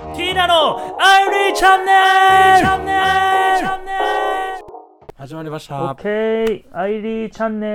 [0.00, 1.98] ティーナのアイリーチャンネル。
[2.58, 2.92] チャンネ
[3.60, 6.02] ル始まりましオッた。
[6.02, 7.66] ケー、アイリーチャンネ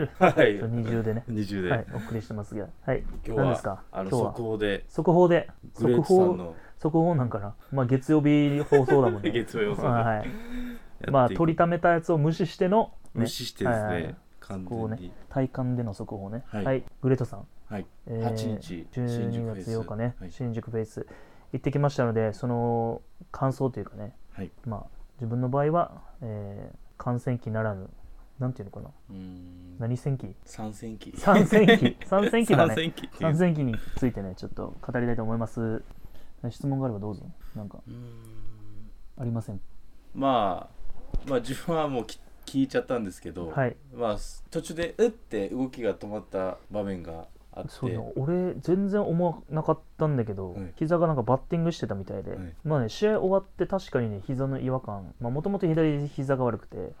[0.00, 0.10] ル。
[0.18, 0.60] はい。
[0.60, 3.84] 二重でね、二重で、はい、お送りしてますが、はい、今日は何ですか？
[3.92, 4.30] あの今日は。
[4.32, 4.84] 速報で。
[4.88, 6.54] 速報で、グレー速報、トさんの。
[6.78, 7.14] 速報？
[7.14, 7.54] なんかな？
[7.70, 9.30] まあ月曜日放送だもんね。
[9.32, 10.28] 月曜予想ではい。
[11.12, 13.20] まあ取りためたやつを無視しての、ね。
[13.20, 16.42] 無視してですね、はいはい完全に、体感での速報ね。
[16.48, 16.64] はい。
[16.64, 17.46] はい、グレートさん。
[17.68, 20.30] はい、えー8日新12宿フェイス月8日ね、はい。
[20.32, 21.06] 新宿フェイス
[21.52, 24.86] 行ってきましたので、その感想というかね、はい、まあ
[25.16, 27.88] 自分の場合は、えー、感染期ならぬ、
[28.38, 28.90] なんていうのかな。
[29.78, 30.34] 何戦期？
[30.44, 31.96] 三戦期、三戦期。
[32.06, 32.94] 三戦期だね。
[33.20, 35.82] 三戦期についてねちょっと語りたいと思います。
[36.50, 37.24] 質問があればどうぞ。
[37.56, 37.82] なんか
[39.16, 39.60] ありません。
[40.14, 43.76] まあ、まあ自分はもうき聞いちゃったんですけど、はい。
[43.92, 44.16] まあ
[44.50, 47.26] 途中でうって動きが止まった場面が
[47.58, 56.92] あって、そうだ俺全然思わなかったんだけど、はい膝がなんかバッティングしてたみたいで、はいまあね試合終わって確かにね膝の違和感もともと左膝が悪くて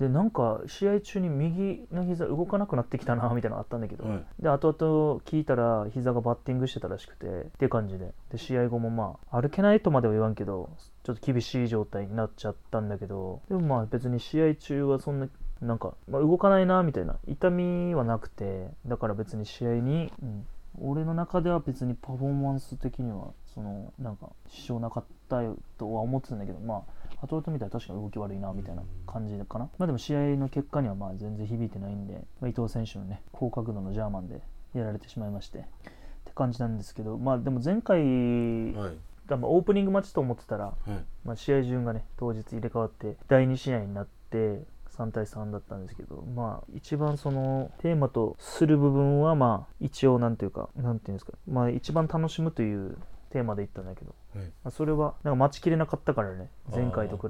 [0.00, 4.24] でなんか試合中に右の膝動かなくなってきたなみたいなのあったんだけど、はい。
[4.40, 8.14] で後々聞いたら膝がバッティングしてたらしくてっていう感じで。
[8.32, 10.70] で試合後もまあ歩けないとまでは言わんけど
[11.02, 15.28] ちょっと厳しい状態になっちゃったんだけどでもまあ別に試合中はそんな
[15.62, 20.46] なんか、まあ、動かないなみたいな痛みはなくてだから別に試合に、うん、
[20.80, 26.84] 俺の中では別にパフォーマンス的にはそのなんか支障なかったよとは思ってたんだけどま
[27.20, 34.40] あ後々見たら確かに動き悪いなみたいな感じかな、まあでも試合の結果にはまあ全然響いてないんで、まあ、伊藤選手のね高角度のジャーマンで
[34.74, 35.62] やられてしまいましてっ
[36.24, 38.94] て感じなんですけどまあでも前回、はい、
[39.28, 40.90] 多分オープニングマッチと思ってたら、はい、
[41.24, 44.62] まあ、試合順がね当日入れ替わって第2試合になって
[45.00, 52.98] 3対3だったんですけどまあ一番そのテーマとする部分はまあ一応なんていうかなんていうんですかまあ一番楽しむという
[53.30, 54.44] テーマで言ったんだけど、はい。
[54.44, 57.28] まあ、それはなんか待ちきれなかったからね前回と比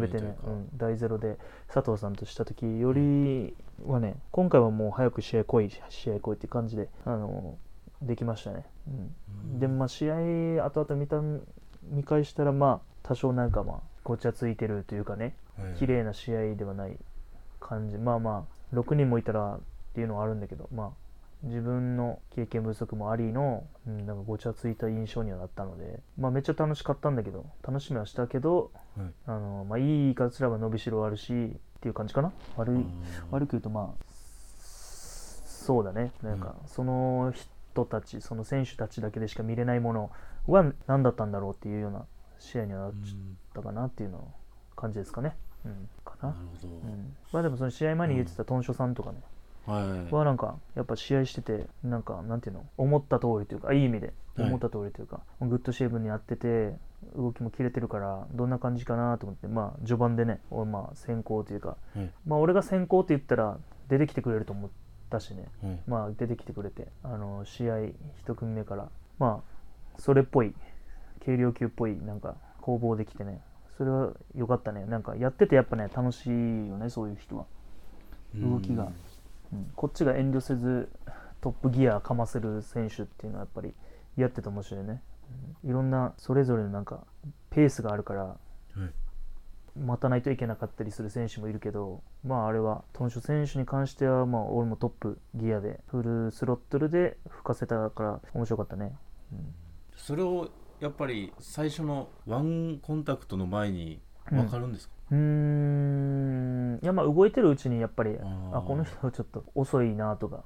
[0.00, 1.38] べてねうん、第ゼロで
[1.72, 7.58] 佐藤さんとした時よりはね今回はもう早く試合来い試合来いっていう感じであの
[8.00, 11.20] できましたね、うん、でまあ試合後々見た
[11.82, 16.96] 見返したらまあ多少なんかまあごちゃついてるというかねはい綺麗な試合ではない
[17.60, 17.98] 感じ。
[17.98, 19.60] まあまあ6人もいたらっ
[19.94, 20.90] ていうのはあるんだけどまあ
[21.42, 29.06] 自分の経験不足もありの、うん、なんかごちゃついた印象にはなったのでまあめっちゃ楽しかったんだけど楽しみはしたけどはい。
[29.26, 32.32] あの、まあ、いい言い方すれば伸びしろあるしっていう感じかな。
[32.56, 32.84] 悪い
[33.30, 34.04] 悪く言うとまあ
[34.64, 36.12] そうだね。
[36.22, 40.10] なんかその人たちその選手たちだけでしか見れないもの
[40.46, 42.04] は何だったんだろうっていうような
[42.38, 42.92] 試合にはなっ
[43.60, 44.28] ったかなっていうの
[44.76, 46.30] 感じですかね、うん、かな。
[46.30, 49.18] なるほど、うん、まあでもその試合前に言ってたトンショさんとかね、
[49.66, 52.66] はい、はなんかやっぱ試合しててなんかなんていうの？
[52.76, 54.48] 思った通りというかいい意味ではい。
[54.48, 56.74] 思った通りというか、グッドシェイブにやってて
[57.16, 64.70] 動きも切れてるからどんな感じかなと思ってまあ序盤でね俺まあ先行というかはい、まあ俺が先行って言ったら出てきてくれると思っ
[65.08, 65.46] たしね。
[65.62, 67.74] はい、まあ出てきてくれてあの試合
[68.26, 68.88] 1組目から
[69.18, 70.52] まあそれっぽい
[71.24, 73.42] 軽量級っぽいなんか攻防できてね。
[73.76, 74.86] それは良かったね。
[74.86, 77.44] なんかやっててやっぱね楽しいよねそういう人は、
[78.34, 78.90] 動きが。
[79.52, 80.88] うん、こっちが遠慮せず
[81.42, 83.74] トップギアかませる選手っていうのはやっぱり
[84.16, 85.02] やってて面白いね、
[85.62, 85.70] うん。
[85.70, 87.04] いろんなそれぞれのなんか
[87.50, 88.36] ペースがあるからは
[88.76, 88.90] い。
[89.78, 98.96] 待たないといけなかったりする選手もいるけど、まああれは、トンショ選手に関しては、まあ俺もトップギアで、フルスロットルで吹かせたから面白かったね。
[99.96, 100.48] それを
[100.80, 108.16] やっぱり最初のワンコンタクトの前に分かるんですか、うーん、いやまあ動いてるうちにやっぱり、
[108.52, 110.42] あこの人ちょっと遅いなとか、は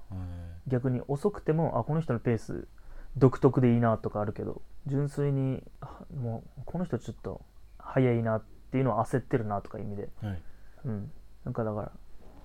[0.67, 0.71] い。
[0.71, 2.69] 逆に遅くても、あ、この人のペース
[3.17, 7.41] 独特でいいなとかあるけど、純粋に、あもうこの人ちょっと
[7.79, 10.43] 速いなっていうのは焦ってるなとか意味で、はい。
[10.85, 11.11] うん、
[11.45, 11.93] なんかだから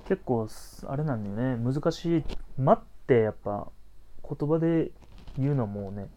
[0.08, 1.74] 結構すあれなんだよね。
[1.74, 2.24] 難しい。
[2.58, 3.68] 待ってやっぱ
[4.28, 4.92] 言葉で
[5.38, 6.10] 言うのはもうね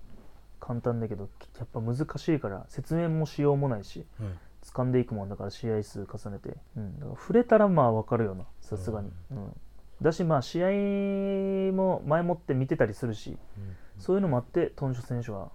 [0.61, 1.29] 簡単だけど
[1.59, 4.29] やっぱ難しいから説明もしようもないしはい
[4.67, 9.53] 掴んでいくもんだから試合数重ねて、うん、だから触れたらまあ分かるよなさすがに、うん、
[10.03, 13.37] だしまあ試合も前もって見てたりするし
[13.99, 15.53] そういうのもあってトンショ選手は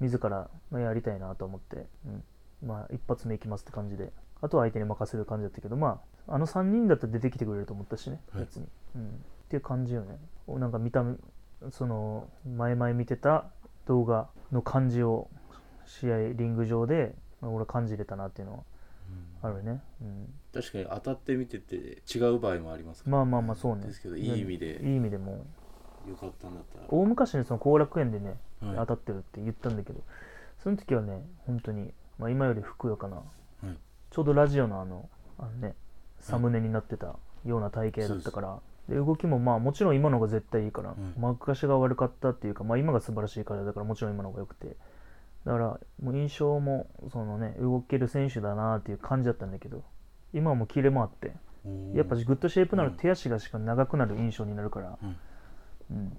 [0.00, 2.24] 自らまあやりたいなと思って、うん、
[2.66, 4.10] まあ一発目いきますって感じで。
[4.42, 8.44] あとは相手に任せる感じだったけどまああの3人だったら出てきてくれると思ったしねはい。
[8.44, 8.66] 別に、
[8.96, 9.10] うん、っ
[9.50, 10.18] ていう感じよね。
[10.46, 11.16] おなんか見た目
[11.70, 13.50] その前々見てた
[13.86, 15.28] 動画の感じを
[15.86, 18.60] 試合リング上でまあ俺感じれたなっていうのは
[19.42, 23.16] あるね、うん、確かに当たってみてて違う場合もありますから。
[23.16, 23.86] まあまあまあそうね。
[23.86, 25.46] ですけどいい意味でいい意味でも。
[26.08, 28.76] よかったんだったら大昔にその後楽園でね、はい。
[28.76, 30.00] 当たってるって言ったんだけど
[30.62, 33.20] その時はね本当に、まあ、今よりふくよかな、い。
[34.10, 35.74] ちょうどラジオのあのあのね
[36.20, 38.60] サムネになってたような体型だったから、
[38.90, 41.14] で動きもまあもちろん今の方が絶対いいから、うん。
[41.16, 44.76] 昔が悪かったっていうか、まあ、今が素晴らしいからだからもちろん今の方が良くて。
[45.46, 49.82] だからもう印象もそのね動ける選手だなっていう感じだったんだけど
[50.34, 51.32] 今はもうキレもあって
[51.94, 52.96] やっぱグッドシェイプなるうん。
[52.96, 55.16] 手足がしか長くなる印象になるから、うん。
[55.90, 56.16] うん、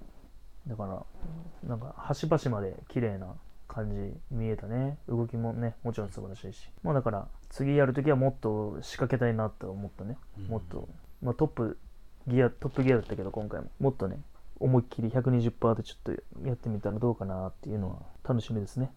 [0.66, 3.34] だからなんか端々まで綺麗な
[3.68, 4.98] 感じ見えたね。
[5.08, 6.68] 動きもねもちろん素晴らしいし。
[6.82, 10.46] まあだから次やるときはもっと仕掛けたいなって思ったね、うん。
[10.46, 10.88] もっと、
[11.22, 11.78] まあ、トップ
[12.26, 13.70] ギアトップギアだったけど今回も。
[13.80, 14.20] もっとね
[14.60, 16.12] 思いっきり120%でちょっと
[16.46, 18.92] やってみたらどうかなっていうのは楽しみですね、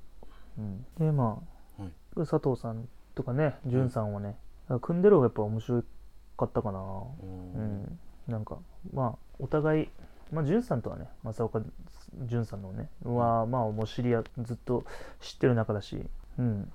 [0.59, 1.41] うん、でま
[1.79, 1.91] あ、はい。
[2.17, 4.37] 佐藤さんとかね潤さんはね、
[4.81, 5.83] 組んでる方がやっぱ面白
[6.37, 6.79] かったかな。
[7.23, 8.57] うん、なんか
[8.93, 9.89] まあお互い
[10.31, 11.61] まあ潤さんとはね正岡
[12.25, 14.85] 潤さんのねはまあもう知り合ずっと
[15.19, 15.99] 知ってる仲だし
[16.37, 16.71] うん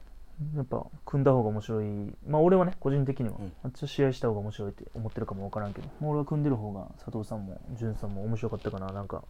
[0.56, 1.86] やっぱ組んだ方が面白い。
[2.26, 3.52] まあ俺はね個人的には、うん。
[3.64, 5.88] あっちと試合した方が面白いって思ってるかもわからんけど。
[6.00, 9.24] まあ俺は組んでる方が佐藤さんも潤さんも面白かったかななんか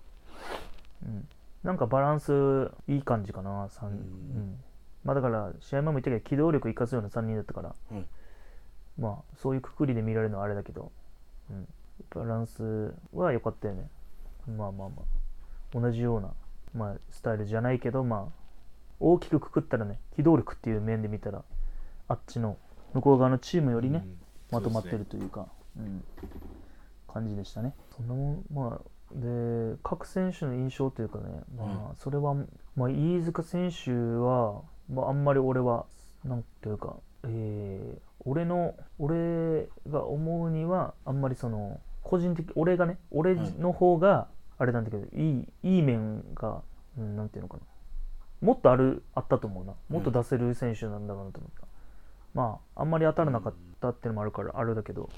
[1.05, 1.29] うん。
[1.63, 3.97] なんかバランスいい感じかな三うん。
[3.97, 4.61] うん。
[5.05, 7.69] まあだから試合前も言ったけど機動力生かすような3人だったから。
[7.91, 8.05] はい
[8.99, 10.93] まあそういうくくりで見られるのはあれだけど、
[11.51, 11.67] うん、
[12.15, 13.89] バランスは良かったよね。
[14.47, 15.21] まあまあまあ。
[15.73, 16.33] 同じような、
[16.75, 18.40] まあ、スタイルじゃないけどまあ
[19.01, 21.43] 大きくくくったらね機動力っていう面で見たら
[22.09, 22.57] あっちの
[22.95, 24.17] 向こう側のチームよりね、うん
[24.53, 25.47] まとまってるというか
[25.79, 26.03] うん、
[27.07, 27.73] 感じでしたね。
[27.97, 32.35] そんなもんまあで各選手の印象というかねまあそれは、
[32.75, 34.63] まあ、飯塚選手は、
[34.93, 35.87] まあ、あんまり俺は
[36.25, 46.61] なんていうかえー俺の俺が思うにはあんまりその個人的俺がね俺の方があれなんだけど、いいいい面が、
[46.99, 47.63] うん、なんていうのかな
[48.41, 49.75] もっとあるあったと思うな。
[49.89, 51.67] もっと出せる選手なんだろうなと思った、
[52.35, 55.11] まああんまり当たらなかったっていうのもあるからあれだけど、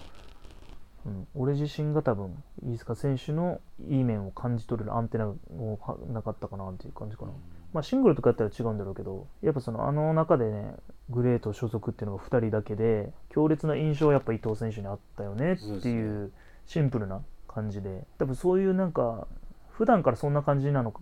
[1.06, 5.36] うん、俺自身が多分飯塚選手のいい面を感じ取れるアンテナを
[5.80, 7.32] はなかったかなっていう感じかな、
[7.72, 10.74] まあ、シングルとかやったら違うんだろうけどやっぱそのあの中でね
[11.10, 16.32] グレート所属っていうのが2人だけで強烈な印象はやっぱ伊藤選手にあったよねっていう
[16.66, 18.04] シンプルな感じで。
[18.18, 19.26] 多分そういうなんか
[19.70, 20.94] 普段からそんな感じなの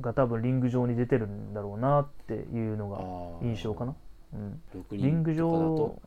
[0.00, 3.94] が多分リング上に出てるんだろうなっていうのが印象かな、
[4.34, 6.00] うん、六リング上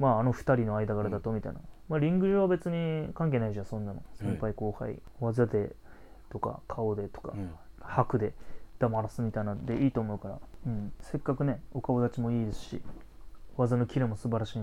[0.00, 4.02] まああの2人の間柄だとみたいな、まあ、リング上は別に関係ないじゃんそんなの。
[4.14, 5.76] 先輩後輩、技で
[6.30, 7.50] とか顔でとか、うん。
[7.82, 8.32] 白で
[8.78, 12.80] 黙らすみたいなんでいいと思うから、うん、せっかくねお顔立ちもいいですし
[13.56, 14.58] 技のキレも素晴らしい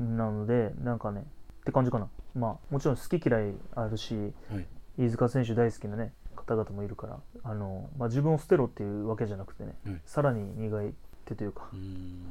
[0.00, 2.08] なのでなんかねって感じかな。
[2.34, 4.14] まあもちろん好き嫌いあるし
[4.50, 4.66] はい。
[4.98, 6.12] 飯塚選手大好きなね
[6.48, 10.00] 方々もいるからあの、まあ、自分を捨てろっていうわけじゃなくてね、うん。
[10.06, 11.68] さらに磨いてというか。
[11.72, 12.22] うーん。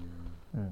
[0.55, 0.71] うん、っ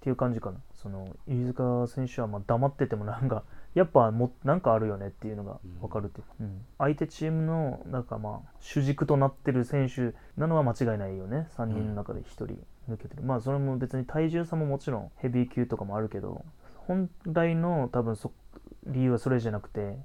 [0.00, 0.58] ていう感じかな。
[0.74, 3.44] その飯塚選手はまあ黙っててもなんか
[3.74, 6.64] やっぱもなんかあるよねっていうのが分かるっていう、うん。
[6.78, 11.48] 相手チームのなんかまあ主軸となってる選手なのは間違いないよね。
[11.56, 12.46] 3人の中で1人
[12.90, 16.44] 抜けてる、まあそれも別に体重差ももちろんヘビー級とかもあるけど
[16.86, 18.32] 本来の多分そ
[18.86, 19.96] 理由はそれじゃなくて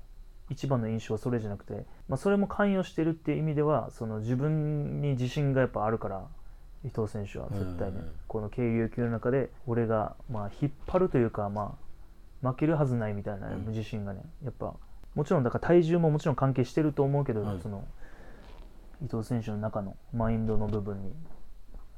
[0.49, 6.25] 一番の印象はそれじゃなくて、まあ、それも関与してるっていう意味ではその自分に自信がやっぱあるから
[6.85, 11.77] 伊藤選手は絶対ねうんこの軽量級の中で俺がまあ引っ張るというかま
[12.43, 13.67] あ負けるはずないみたいなうん。
[13.67, 14.73] 自信がねやっぱ
[15.15, 17.83] もちろんだから体重ももちろん関係してると思うけど、はいその
[19.03, 21.13] 伊藤選手の中のマインドの部分に。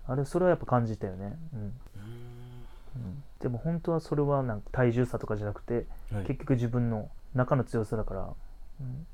[0.06, 1.62] あれそれはやっぱ感じたよね、うん。
[1.62, 6.26] うん、でも本当はそれはなんか体重差とかじゃなくて、はい。
[6.26, 8.34] 結局自分の中の強さだから、
[8.80, 9.08] うん、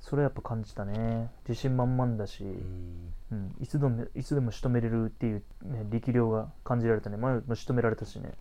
[0.00, 1.30] それはやっぱ感じたね。
[1.48, 3.12] 自信満々だし、うん。
[3.32, 7.16] うん、いつでもいつでも仕留めれるっていう、ね、力量が感じられたね。
[7.16, 8.32] 前も仕留められたしね、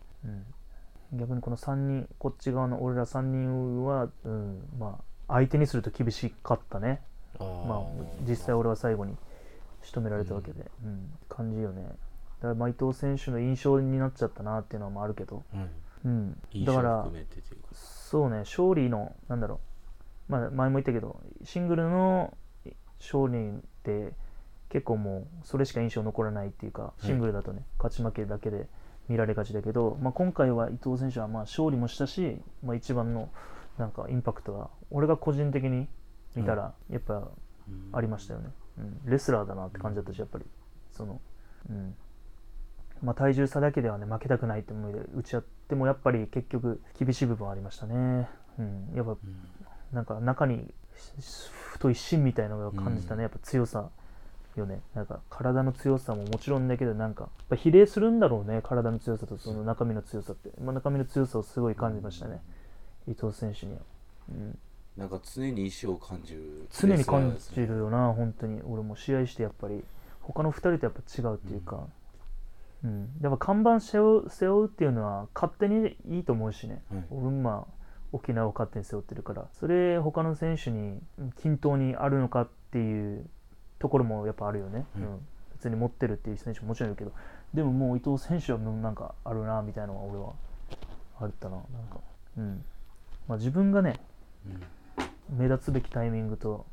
[1.11, 7.01] うん、逆にこの3人こっち側の俺ら3人は、うん、まあ相手にすると厳しかったね。
[7.39, 7.81] まあ
[8.27, 9.15] 実際俺は最後に
[9.83, 11.11] 仕留められたわけで、うん。
[11.29, 11.83] 感じよね。
[11.83, 11.97] だか
[12.49, 15.67] らまあ伊藤選手の印象になっちゃったなっていうのもあるけど、はい
[16.05, 17.07] うん、印象だから
[17.73, 18.39] そうね。
[18.39, 19.59] 勝利のなんだろう、
[20.29, 22.37] まあ、前も言ったけどシングルの
[22.99, 24.13] 勝利って
[24.69, 27.07] 結構もうそれしか印象残らないっていうかい。
[27.07, 28.67] シングルだとね、勝ち負けだけで
[29.07, 33.29] 見られがちだけど、まあ、今回は伊藤選手はまあ勝利もしたし、まあ、一番の
[33.77, 35.87] なんかインパクトが俺が個人的に
[36.35, 37.17] 見たらやっぱう
[37.71, 40.45] んありましたよね、うん、レスラーだなって感じだったしやっぱり。
[40.91, 41.19] その
[41.69, 41.95] うん。
[43.01, 48.29] まあ体重差だけではね負けたくないって思いで打ち合ってもやっぱり結局厳しい部分はありましたね。
[48.59, 48.91] うん。
[48.95, 49.17] やっぱうん
[49.93, 50.73] なんか中に
[51.19, 53.21] し太い芯みたいなのが感じたね、うん。
[53.23, 53.89] やっぱ強さ
[54.55, 54.81] よね。
[54.93, 58.61] なんか体の強さももちろんだけどなんかやっぱ比例するんだろうね。
[58.63, 62.41] 体の強さとその中身の強さって、まあ、中身の強さをすごい感じましたね、
[63.07, 63.79] 伊藤選手には、
[64.29, 64.57] うん、
[64.97, 68.61] なんか常に意志を感じる常に感じるるよな本当に。
[68.63, 69.83] 俺も試合してやっぱり。
[70.21, 71.87] 他の2人とやっぱ違うっていうか、
[72.83, 73.09] うん。
[73.21, 77.05] やっぱ看板背負う背負うっていうのは勝手にいいと思うしね、はい。
[77.09, 77.78] 俺もまあ
[78.11, 80.99] 沖縄を勝手に背負ってるからそれ他の選手に
[81.41, 83.29] 均等にあるのかっていう
[83.77, 85.19] ところもやっぱあるよね、はいうん、
[85.53, 87.11] 別に持ってるっていう選手ももちろんいるけど
[87.53, 90.33] でももう伊藤選手はもうなんかあるなみたいなのは俺は
[91.19, 91.55] あったな。
[91.55, 91.99] なんか
[92.37, 92.63] うん。
[93.27, 93.99] まあ自分がね
[94.45, 95.37] うん。
[95.37, 96.65] 目立つべきタイミングと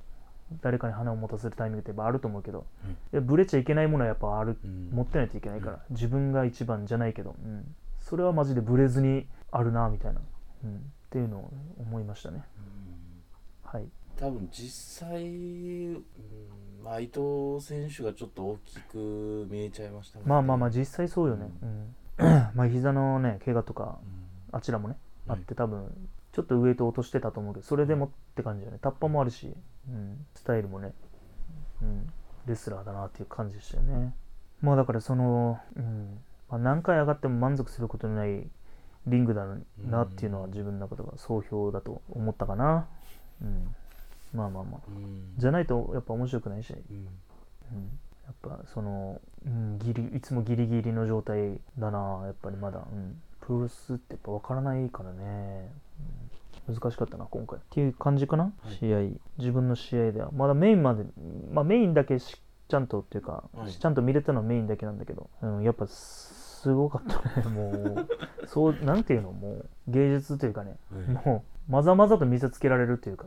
[0.63, 2.67] 誰かに花を持たせるタイミングってやっぱあると思うけど、
[3.13, 3.27] うん。
[3.27, 4.91] ブレちゃいけないものはやっぱある、うん。
[4.93, 10.21] 持ってないといけないから、自分が一番じゃないけど、うん、それはマジでブレずにあるなみたいな、
[10.65, 12.45] うん、っていうのを思いましたね。
[13.65, 13.89] はい。
[14.19, 16.05] 多分実際、うん
[16.85, 20.25] まあ、伊藤選手がちょっと大きく見えちゃいましたね。
[20.27, 21.95] まあまあまあ実際そうよね、うん。
[22.55, 24.59] まあ膝のね怪我とかうん。
[24.59, 25.41] あちらもね、あはい。
[25.41, 25.91] って多分
[26.33, 28.79] ちょっとウエイト落としてたと思うけどそれでもって感じだよね。
[28.83, 29.57] タッパもあるし、
[29.89, 30.93] うん、スタイルもね、
[31.81, 32.13] うん、
[32.45, 34.15] レスラーだなっていう感じでしたよね。
[34.61, 36.21] まあだからその、うん。
[36.51, 38.49] まあ、何回上がっても満足することのない
[39.07, 39.47] リングだ
[39.85, 42.87] なっていうのは自分の中では総評だと思ったかな、
[43.41, 43.75] うん、
[44.33, 44.81] まあまあまあ。
[44.89, 45.35] うん。
[45.37, 46.97] じゃないとやっぱ面白くないし、うん。
[46.97, 47.05] うん、
[48.25, 52.23] やっぱその、うん、ギリいつもギリギリの状態だな。
[52.25, 55.71] やっぱりまだ、うん、プロレスってやっぱ分からないからね、
[56.69, 57.59] うん、難しかったな今回。
[57.59, 58.77] っていう感じかな、はい。
[58.77, 58.99] 試合。
[59.39, 60.31] 自分の試合では。
[60.33, 61.05] まだメインまで、
[61.53, 63.73] まあ、メインだけしちゃんとっていうか、はい。
[63.73, 65.87] ちゃんと見れたのはメインだけなんだけど、うん、やっぱ
[66.67, 67.47] すごかったね。
[67.55, 68.09] もう。
[68.47, 73.27] そうなんていうのもう芸術というかね、はいもうまざまざと見せつけられるというか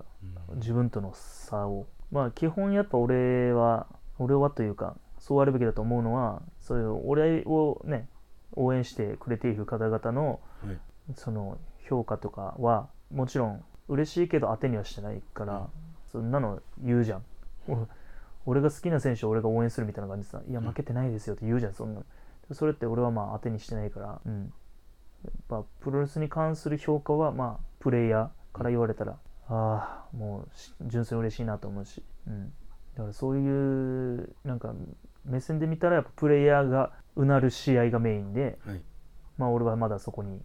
[0.52, 0.60] うん。
[0.60, 1.88] 自分との差を。
[2.12, 8.10] まあ基本やっぱ俺は俺はというかそうあるべきだと思うのはそういう俺をね
[8.56, 10.78] 応援してくれている方々のはい。
[11.16, 15.68] その評価とかはもちろん嬉しいけど当てにはしてないから、うん。
[16.12, 17.24] そんなの言うじゃん。
[17.70, 17.88] お
[18.46, 20.66] 俺が好きな選手を俺が応援するみたいな感じでさいやうん。
[20.68, 22.06] 負けてないですよって言うじゃんそんなの
[22.54, 24.54] それって俺はまあ当てにしてないから、うん、
[25.24, 30.16] やっぱプロレスに関する評価はまあプレイヤーから言われたら、ああ。
[30.16, 32.52] もうし純粋に嬉しいなと思うし、うん、
[32.96, 34.74] だからそういうなんか
[35.26, 38.82] 目線で見たらやっぱプレイヤーがうなる試合がメインではい。
[39.38, 40.42] まあ俺はまだそこに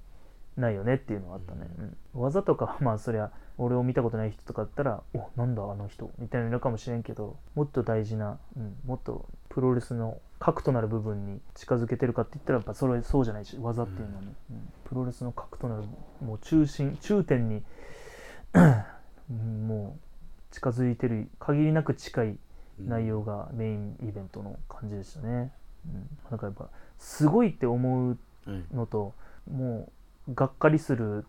[0.56, 1.96] ないよねっていうのはあったね、うん。
[2.14, 14.72] 技とかはまあそりゃ俺を見たことない人とかだったらおなんだあの人みたいなのかもしれんけどもっと大事な、うん、もっとプロレスの核となる部分に近づけてるかって言ったらやっぱそれそうじゃないし技っていうのはね、うん。
[14.84, 15.82] プロレスの核となる
[16.20, 17.62] もう中心中点に
[19.30, 22.38] うんもう近づいてる限りなく近い
[22.78, 25.52] 内容がメインイベントの感じでしたね、
[25.86, 26.68] うん、なんかやっぱ
[26.98, 28.74] すごいって思うはい。
[28.74, 29.14] のと
[29.50, 29.92] もう
[30.32, 31.26] がっかりする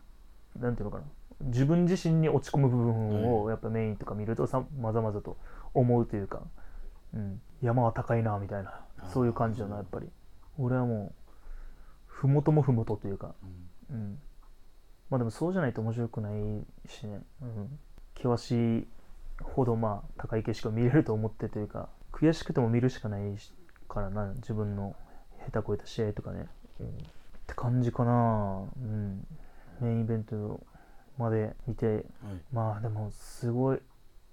[0.59, 1.03] なんていうのかな。
[1.41, 5.37] 自分自身に落ち込む部分をやっぱメインとか見るとさまざまざと
[5.73, 6.41] 思うというか、
[7.13, 8.79] うん、山は高いなみたいな
[9.11, 10.07] そういう感じだなやっぱり。
[10.57, 11.35] 俺はもう
[12.07, 13.35] ふもともふもとというか、
[13.91, 13.95] うん。
[13.95, 14.19] うん、
[15.09, 16.33] まあでもそうじゃないと面白くない
[16.87, 17.79] しね、うん、
[18.15, 18.87] 険しい
[19.43, 23.53] ほどまあ高い景色を見れると思ってというか悔しくても見るしかないし
[23.89, 24.95] からな自分の
[25.45, 26.47] 下手こいた試合とかね、
[26.79, 26.97] うん
[27.55, 28.63] 感じかな。
[28.77, 29.27] うん。
[29.81, 30.61] メインイベント
[31.17, 31.85] まで見て。
[31.87, 32.03] はい。
[32.51, 33.79] まあでもすごい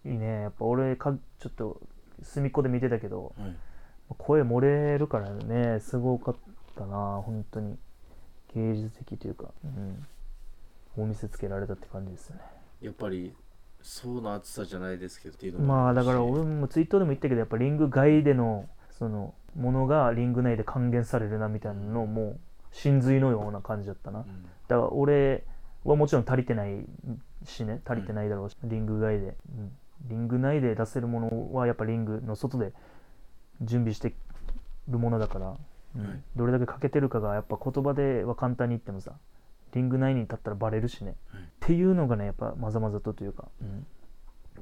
[0.04, 0.42] ね。
[0.42, 1.80] やっぱ俺かちょっと
[2.22, 3.34] 隅っこで見てたけど。
[3.38, 3.56] はい。
[4.18, 5.80] 声漏れるからね。
[5.80, 6.36] すごかっ
[6.76, 7.22] たな。
[7.24, 7.78] 本当に。
[8.54, 10.06] 芸術的というか、うん、
[10.96, 12.42] お見せつけられたって感じですよね。
[12.82, 13.34] やっぱり
[13.82, 22.40] 層の厚さじゃないですけどっていうのもまあだから俺もツイートでも言ったけどやっぱリング外でのそのものがリング内で還元されるなみたいなのもう
[22.72, 24.20] 真髄のような感じだったな。
[24.20, 24.42] だうん。
[24.68, 25.44] から俺
[25.84, 26.84] はもちろん足りてない
[27.44, 27.80] しね。
[27.84, 29.72] 足りてないだろうし、リング外で、うん、
[30.08, 32.72] リング内で出せるものはやっぱリングの外で
[33.60, 34.14] 準備して
[34.88, 35.56] るものだから、
[35.96, 36.06] うん。
[36.06, 36.20] はい。
[36.34, 39.12] どれだけ欠けてるかがやっぱ言葉では簡単に言ってもさ
[39.74, 41.42] リング内に立ったらバレるしね、はい。
[41.42, 43.86] っていうのがねやっぱまざまざとというか、うん。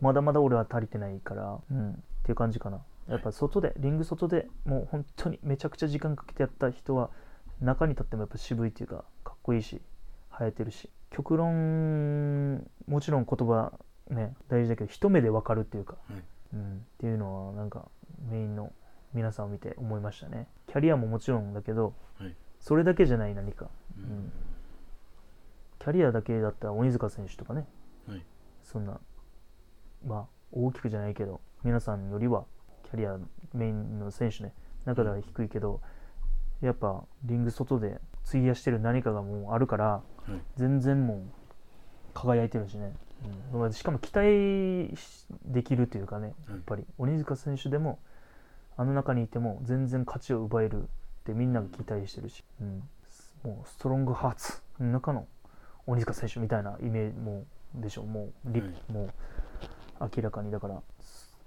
[0.01, 2.81] まだまだ俺は足りてないから、うん、っていう感じかな。
[3.09, 7.11] やっぱ外でリング外でもう本当にめちゃくちゃ時間かけてやった人は
[7.61, 9.81] 中に立ってもやっぱ渋いっていうかかっこいいし
[10.31, 10.91] 生えてるし。
[11.11, 13.73] 極論もちろん言葉
[14.11, 16.23] ね大事だけど一目で分かるっていうか、はい。
[16.55, 17.89] うん、っていうのはなんか
[18.31, 18.73] メインの
[19.13, 20.47] 皆さんを見て思いましたね。
[20.69, 22.35] キャリアももちろんだけどはい。
[22.61, 23.67] それだけじゃない何か。
[23.99, 24.33] ううんん。
[25.79, 27.67] キャリアだけだったら鬼塚選手とかね。
[28.07, 28.25] はい。
[28.63, 29.01] そんな
[30.07, 32.45] まあ大きくじゃないけど皆さんよりは
[32.85, 33.19] キャリア
[33.53, 34.53] メインの選手ね
[34.85, 35.81] 中では低いけど
[36.61, 40.41] やっぱリング外で費やしてる何かがもうあるからはい。
[40.57, 41.21] 全然もう
[42.15, 42.93] 輝いてるしね、
[43.53, 43.61] うん。
[43.61, 46.85] まあしかも期待しできるというかねやっぱり。
[46.99, 47.99] 鬼塚選手でも
[48.77, 50.87] あの中にいても全然勝ちを奪えるっ
[51.25, 52.83] てみんなが期待してるし、うん、
[53.43, 55.27] もうストロングハーツの中の
[55.87, 58.93] 鬼塚選手みたいなイメージもでしょもうリ、はい。
[58.93, 59.11] もう
[60.17, 60.75] 明らかにだから。
[60.75, 60.83] っ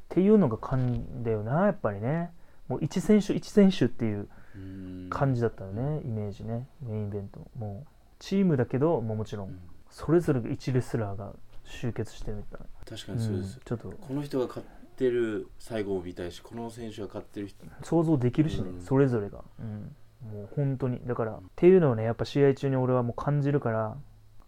[0.09, 2.31] ていうのが感だよなやっぱりね。
[2.67, 4.82] もう一選手一選手っていううん
[5.13, 7.85] 感じだったよね、イメージねメインイベントも。
[7.85, 7.87] う
[8.19, 9.51] チームだけどもうもちろうん。
[9.51, 12.61] んそれぞれが1レスラーが集結してみたい。
[12.61, 13.89] な、確かにそうです、んちょっと。
[13.89, 17.65] この人が勝ってる最後を見たいしこの選手が勝ってる人。
[17.83, 18.81] 想像できるしね、うん。
[18.81, 19.95] それぞれが、うん、
[20.31, 20.99] もう本当に。
[21.05, 23.97] だから、っていうのをねやっぱ試合中に俺はもう感じるから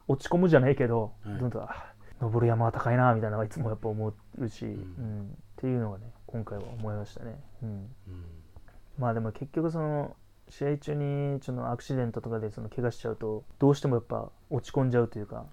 [0.07, 1.39] 落ち込むじゃないけど、はい。
[1.39, 4.71] どんどんあ登る山は高いなみたいなのはいつもやっぱ思うし、うん。
[4.71, 5.23] ん。
[5.23, 7.89] っていうのがね今回は思いましたね、うん、うん。
[8.97, 10.15] まあでも結局その
[10.49, 15.45] 試合中にちょっとアクシデントとかでその怪我しちゃうとどうしてもやっぱ落ち込んじゃうというか、は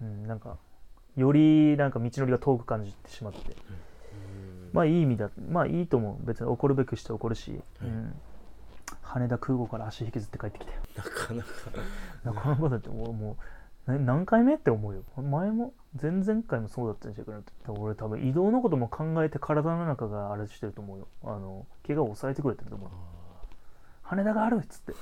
[0.00, 0.56] いうん、なんか
[1.16, 3.56] よりなんか道のりが遠く感じてしまって。
[4.72, 6.26] まあいい意味だまあいいと思う。
[6.26, 8.14] 別に怒るべくして怒るし、うん、
[9.02, 10.78] 羽田空港から足引きずって帰ってきたよ。
[10.96, 11.48] なかなか。
[12.24, 13.36] なかなかだってもうも
[13.88, 15.02] うな何回目って思うよ。
[15.16, 21.08] 前も前々回もそうだったんじゃないかな俺多分移動のことも考えて体の中があれしてると思うよ。
[21.24, 22.90] あの怪我を抑えてくれてると思う
[24.10, 24.94] 羽田があるっつって。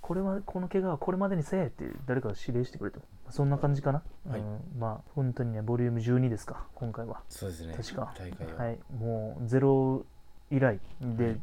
[0.00, 4.40] これはこの怪我はこれまでにせえって誰かが指令してくれてそんな感じかな、はい。
[4.40, 7.20] うん、まあ本当にねボリューム12ですか今回は。
[7.28, 7.74] そうですね。
[7.76, 8.14] 確か。
[8.18, 10.06] 大会は、はい、もうゼロ
[10.50, 11.36] 以来はでい。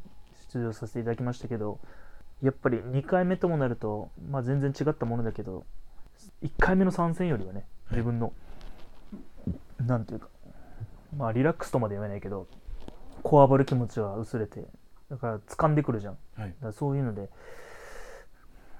[0.53, 1.79] 出場させていただきましたけど、
[2.41, 5.65] やっぱり2回目ともなると、まあ、全然違ったものだけど
[6.43, 8.33] 1回目の参戦よりはね自分の、
[9.85, 10.27] なんていうか
[11.17, 12.47] まあリラックスとまで言わないけど
[13.23, 14.65] こわばる気持ちは薄れて
[15.09, 16.17] だから掴んでくるじゃん。
[16.35, 16.49] はい。
[16.49, 17.29] だからそういうので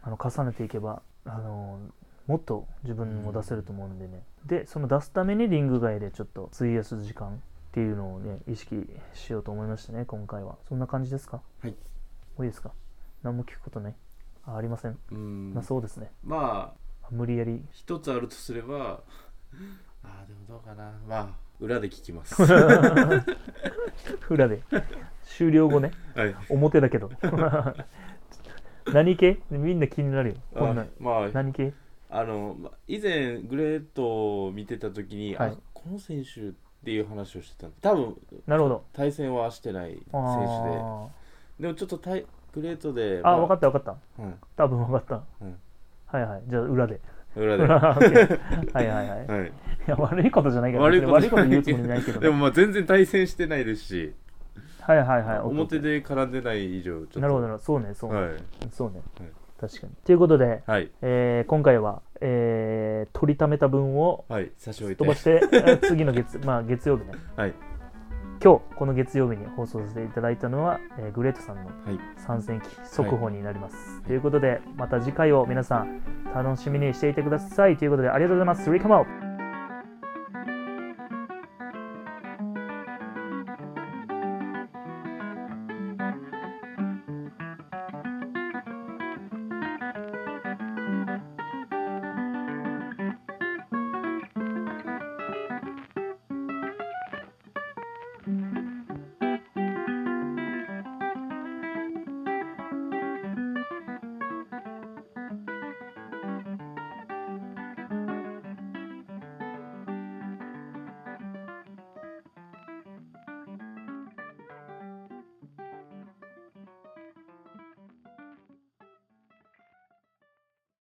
[0.01, 1.79] あの重ねていけばあの
[2.27, 7.38] もっと自分も出せると思うんでね、でその出すためにリング外でちょっと費やす時間っ
[7.72, 10.57] ていうのをね意識しようと思いましたね今回は。
[10.68, 11.42] そんな感じですか？
[11.61, 11.72] はい。
[11.72, 11.77] も
[12.40, 12.72] ういいですか？
[13.24, 13.96] 何も聞くことない？
[14.46, 15.53] あありません、うん。
[15.53, 16.11] まあそうですね。
[16.24, 17.64] まあ無理やり。
[17.72, 19.01] 一つあるとすれば
[20.03, 20.92] ああでもどうかな。
[21.07, 21.27] まあ
[21.59, 22.35] 裏で聞きます。
[24.29, 24.61] 裏で
[25.25, 25.92] 終了後ね。
[26.16, 26.35] はい。
[26.50, 27.11] 表だけど。
[28.94, 29.40] 何系？
[29.50, 30.35] みんな気になるよ。
[30.53, 31.74] こんなあまあ何系？
[32.09, 35.50] あのま以前グレートを見てた時に、はい。
[35.50, 38.85] あこの選手っていう話をしてたん多分なるほど。
[38.94, 40.11] 対戦はしてない選手で。
[40.14, 41.07] あ
[41.59, 44.00] でもちょっと対グレートでーあ分かっった分かった。
[44.18, 44.35] た、うん。
[44.55, 45.05] 多分分かっ
[45.40, 45.57] た、うん。
[46.05, 46.44] はいはい。
[46.48, 47.01] じゃあ裏で。
[47.35, 47.64] 裏で。
[47.68, 47.77] は
[48.81, 49.51] いはいはい、い、はい。
[49.88, 54.14] や悪いことじゃないけど悪いこと別に悪いこと言うつもりないけど、でもまあ全然対戦してないですし、
[54.87, 57.19] はいはいはい表で絡んでない以上ちょっと。
[57.19, 57.63] なるほどなるほど。
[57.63, 58.31] そうねそうね、はい。
[58.71, 59.29] そうね、はい。
[59.59, 59.93] 確かに。
[60.05, 60.91] ということで、はい。
[61.01, 65.00] えー今回は、えー取りためた分をはい差し置いて。
[65.00, 67.13] 飛ばして、えー次の月まあ月曜日ね。
[67.35, 67.53] はい。
[68.43, 72.00] 今日この月曜日に放送させていただいたのは、えーグレートさんのはい。
[72.17, 76.01] 参戦期速報になります、ということでまた次回を皆さん
[76.33, 77.77] 楽しみにしていてください。
[77.77, 78.69] ということでありがとうございます。
[78.69, 79.34] Recome out